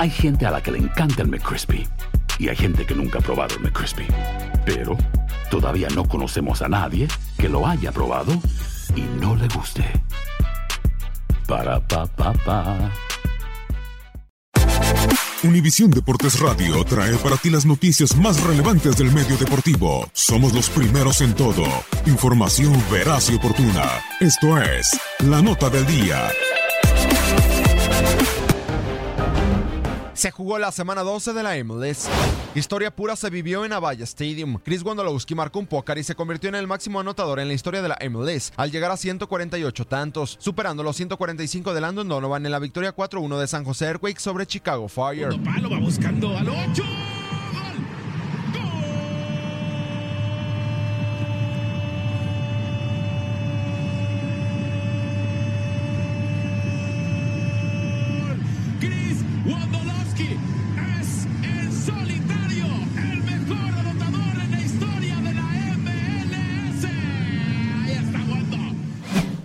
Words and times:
Hay 0.00 0.08
gente 0.08 0.46
a 0.46 0.50
la 0.50 0.62
que 0.62 0.72
le 0.72 0.78
encanta 0.78 1.20
el 1.20 1.28
McCrispy 1.28 1.86
y 2.38 2.48
hay 2.48 2.56
gente 2.56 2.86
que 2.86 2.94
nunca 2.94 3.18
ha 3.18 3.20
probado 3.20 3.56
el 3.56 3.60
McCrispy. 3.60 4.06
Pero 4.64 4.96
todavía 5.50 5.88
no 5.94 6.08
conocemos 6.08 6.62
a 6.62 6.68
nadie 6.70 7.06
que 7.36 7.50
lo 7.50 7.66
haya 7.66 7.92
probado 7.92 8.32
y 8.96 9.02
no 9.20 9.36
le 9.36 9.46
guste. 9.48 9.84
Para 11.46 11.86
pa 11.86 12.06
pa 12.06 12.32
pa. 12.32 12.90
Univisión 15.42 15.90
Deportes 15.90 16.40
Radio 16.40 16.82
trae 16.84 17.16
para 17.16 17.36
ti 17.36 17.50
las 17.50 17.66
noticias 17.66 18.16
más 18.16 18.42
relevantes 18.42 18.96
del 18.96 19.12
medio 19.12 19.36
deportivo. 19.36 20.08
Somos 20.14 20.54
los 20.54 20.70
primeros 20.70 21.20
en 21.20 21.34
todo. 21.34 21.66
Información 22.06 22.72
veraz 22.90 23.28
y 23.28 23.34
oportuna. 23.34 23.84
Esto 24.18 24.56
es 24.62 24.98
La 25.18 25.42
Nota 25.42 25.68
del 25.68 25.84
Día. 25.84 26.26
Se 30.20 30.30
jugó 30.30 30.58
la 30.58 30.70
semana 30.70 31.02
12 31.02 31.32
de 31.32 31.42
la 31.42 31.64
MLS. 31.64 32.06
Historia 32.54 32.94
pura 32.94 33.16
se 33.16 33.30
vivió 33.30 33.64
en 33.64 33.72
Avaya 33.72 34.04
Stadium. 34.04 34.58
Chris 34.62 34.82
Wondolowski 34.82 35.34
marcó 35.34 35.60
un 35.60 35.66
pócar 35.66 35.96
y 35.96 36.04
se 36.04 36.14
convirtió 36.14 36.50
en 36.50 36.56
el 36.56 36.66
máximo 36.66 37.00
anotador 37.00 37.40
en 37.40 37.48
la 37.48 37.54
historia 37.54 37.80
de 37.80 37.88
la 37.88 37.96
MLS 38.10 38.52
al 38.58 38.70
llegar 38.70 38.90
a 38.90 38.98
148 38.98 39.86
tantos, 39.86 40.36
superando 40.38 40.82
los 40.82 40.96
145 40.96 41.72
de 41.72 41.80
Landon 41.80 42.06
Donovan 42.06 42.44
en 42.44 42.52
la 42.52 42.58
victoria 42.58 42.94
4-1 42.94 43.38
de 43.38 43.46
San 43.46 43.64
José 43.64 43.86
Earthquake 43.86 44.20
sobre 44.20 44.44
Chicago 44.44 44.88
Fire. 44.88 45.42
Palo 45.42 45.70
va 45.70 45.78
buscando 45.78 46.36
al 46.36 46.50
8. 46.50 46.82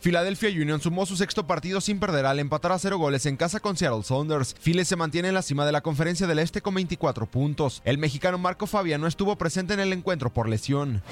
Philadelphia 0.00 0.48
Union 0.48 0.80
sumó 0.80 1.04
su 1.04 1.14
sexto 1.14 1.46
partido 1.46 1.80
sin 1.80 2.00
perder 2.00 2.24
al 2.24 2.38
empatar 2.38 2.72
a 2.72 2.78
cero 2.78 2.96
goles 2.96 3.26
en 3.26 3.36
casa 3.36 3.60
con 3.60 3.76
Seattle 3.76 4.02
Saunders. 4.02 4.54
Philly 4.64 4.84
se 4.84 4.96
mantiene 4.96 5.28
en 5.28 5.34
la 5.34 5.42
cima 5.42 5.66
de 5.66 5.72
la 5.72 5.82
conferencia 5.82 6.26
del 6.26 6.38
Este 6.38 6.62
con 6.62 6.74
24 6.74 7.26
puntos. 7.26 7.82
El 7.84 7.98
mexicano 7.98 8.38
Marco 8.38 8.66
Fabiano 8.66 9.06
estuvo 9.06 9.36
presente 9.36 9.74
en 9.74 9.80
el 9.80 9.92
encuentro 9.92 10.30
por 10.30 10.48
lesión. 10.48 11.02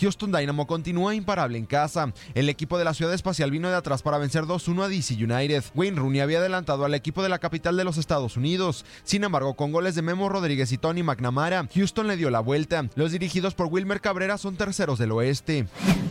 Houston 0.00 0.32
Dynamo 0.32 0.66
continúa 0.66 1.14
imparable 1.14 1.58
en 1.58 1.66
casa. 1.66 2.12
El 2.34 2.48
equipo 2.48 2.78
de 2.78 2.84
la 2.84 2.94
ciudad 2.94 3.14
espacial 3.14 3.50
vino 3.50 3.68
de 3.68 3.76
atrás 3.76 4.02
para 4.02 4.18
vencer 4.18 4.44
2-1 4.44 4.84
a 4.84 4.88
DC 4.88 5.14
United. 5.14 5.64
Wayne 5.74 5.98
Rooney 5.98 6.20
había 6.20 6.38
adelantado 6.38 6.84
al 6.84 6.94
equipo 6.94 7.22
de 7.22 7.28
la 7.28 7.38
capital 7.38 7.76
de 7.76 7.84
los 7.84 7.96
Estados 7.96 8.36
Unidos. 8.36 8.84
Sin 9.04 9.24
embargo, 9.24 9.54
con 9.54 9.72
goles 9.72 9.94
de 9.94 10.02
Memo 10.02 10.28
Rodríguez 10.28 10.72
y 10.72 10.78
Tony 10.78 11.02
McNamara, 11.02 11.68
Houston 11.74 12.06
le 12.06 12.16
dio 12.16 12.30
la 12.30 12.40
vuelta. 12.40 12.88
Los 12.94 13.12
dirigidos 13.12 13.54
por 13.54 13.66
Wilmer 13.66 14.00
Cabrera 14.00 14.38
son 14.38 14.56
terceros 14.56 14.98
del 14.98 15.12
oeste. 15.12 15.66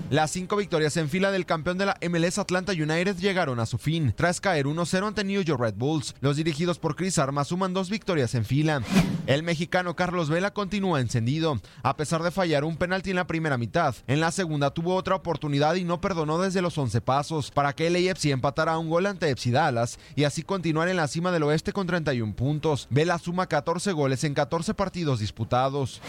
Las 0.10 0.32
cinco 0.32 0.56
victorias 0.56 0.98
en 0.98 1.10
fila 1.10 1.32
del 1.32 1.46
campeón 1.46 1.78
de 1.78 1.88
la 1.88 1.98
MLS 2.08 2.38
Atlanta 2.38 2.74
United 2.74 3.18
llegaron 3.18 3.60
a 3.60 3.66
su 3.66 3.78
fin, 3.78 4.14
tras 4.16 4.40
caer 4.40 4.68
1-0 4.68 5.08
ante 5.08 5.24
New 5.24 5.42
York 5.42 5.60
Red 5.60 5.76
Bulls. 5.76 6.16
Los 6.22 6.38
dirigidos 6.38 6.78
por 6.78 6.96
Chris 6.96 7.18
Arma 7.18 7.44
suman 7.44 7.74
dos 7.74 7.90
victorias 7.90 8.36
en 8.36 8.46
fila. 8.46 8.82
El 9.26 9.42
mexicano 9.42 9.96
Carlos 9.96 10.30
Vela 10.30 10.52
continúa 10.52 11.02
encendido, 11.02 11.60
a 11.82 11.98
pesar 11.98 12.22
de 12.22 12.30
fallar 12.30 12.64
un 12.64 12.78
penalti 12.78 13.10
en 13.10 13.16
la 13.16 13.26
primera 13.26 13.58
mitad. 13.58 13.75
En 14.08 14.22
la 14.22 14.32
segunda 14.32 14.70
tuvo 14.70 14.96
otra 14.96 15.16
oportunidad 15.16 15.76
y 15.76 15.84
no 15.84 16.00
perdonó 16.00 16.40
desde 16.40 16.62
los 16.62 16.78
11 16.78 17.02
pasos 17.02 17.52
para 17.52 17.74
que 17.74 17.88
el 17.88 17.96
AFC 17.96 18.28
empatara 18.28 18.78
un 18.78 18.90
gol 18.90 19.06
ante 19.06 19.30
FC 19.30 19.52
Dallas 19.52 20.00
y 20.16 20.24
así 20.24 20.44
continuar 20.44 20.88
en 20.88 20.96
la 20.96 21.10
cima 21.10 21.30
del 21.30 21.44
oeste 21.44 21.74
con 21.74 21.86
31 21.86 22.36
puntos. 22.36 22.88
Vela 22.90 23.20
suma 23.20 23.48
14 23.48 23.92
goles 23.92 24.24
en 24.24 24.34
14 24.34 24.74
partidos 24.76 25.20
disputados. 25.20 26.02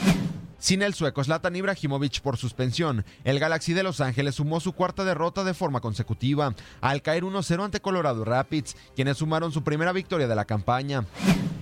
Sin 0.60 0.80
el 0.80 0.94
sueco 0.94 1.24
Zlatan 1.24 1.56
Ibrahimovic 1.56 2.20
por 2.20 2.36
suspensión, 2.36 3.04
el 3.24 3.40
Galaxy 3.40 3.72
de 3.72 3.82
Los 3.82 4.00
Ángeles 4.00 4.36
sumó 4.36 4.60
su 4.60 4.72
cuarta 4.72 5.04
derrota 5.04 5.42
de 5.42 5.52
forma 5.52 5.80
consecutiva, 5.80 6.54
al 6.80 7.02
caer 7.02 7.24
1-0 7.24 7.64
ante 7.64 7.80
Colorado 7.80 8.24
Rapids, 8.24 8.76
quienes 8.94 9.18
sumaron 9.18 9.50
su 9.50 9.64
primera 9.64 9.92
victoria 9.92 10.28
de 10.28 10.36
la 10.36 10.44
campaña. 10.44 11.04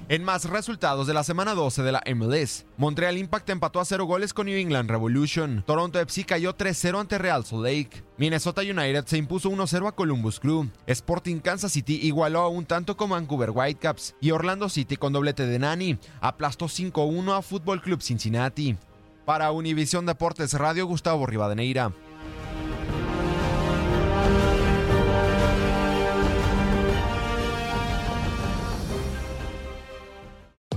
En 0.06 0.22
más 0.22 0.44
resultados 0.44 1.06
de 1.06 1.14
la 1.14 1.24
semana 1.24 1.54
12 1.54 1.82
de 1.82 1.92
la 1.92 2.02
MLS, 2.14 2.66
Montreal 2.76 3.16
Impact 3.16 3.48
empató 3.48 3.80
a 3.80 3.86
0 3.86 4.04
goles 4.04 4.34
con 4.34 4.44
New 4.44 4.54
England 4.54 4.90
Revolution, 4.90 5.64
Toronto 5.66 5.98
FC 5.98 6.24
cayó 6.24 6.54
3-0 6.54 7.00
ante 7.00 7.16
Real 7.16 7.42
Salt 7.42 7.64
Lake, 7.64 8.04
Minnesota 8.18 8.60
United 8.60 9.06
se 9.06 9.16
impuso 9.16 9.48
1-0 9.48 9.88
a 9.88 9.92
Columbus 9.92 10.40
Crew, 10.40 10.68
Sporting 10.86 11.38
Kansas 11.38 11.72
City 11.72 12.00
igualó 12.02 12.40
a 12.40 12.48
un 12.48 12.66
tanto 12.66 12.98
con 12.98 13.08
Vancouver 13.08 13.50
Whitecaps 13.50 14.14
y 14.20 14.30
Orlando 14.32 14.68
City 14.68 14.98
con 14.98 15.14
doblete 15.14 15.46
de 15.46 15.58
Nani 15.58 15.98
aplastó 16.20 16.66
5-1 16.66 17.38
a 17.38 17.40
Fútbol 17.40 17.80
Club 17.80 18.02
Cincinnati. 18.02 18.76
Para 19.24 19.52
Univisión 19.52 20.04
Deportes 20.04 20.52
Radio, 20.52 20.84
Gustavo 20.84 21.24
Rivadeneira. 21.24 21.94